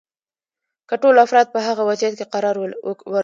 که 0.89 0.95
ټول 1.01 1.15
افراد 1.25 1.47
په 1.53 1.59
هغه 1.67 1.81
وضعیت 1.89 2.13
کې 2.19 2.25
قرار 2.33 2.55
ورکړو. 2.59 3.11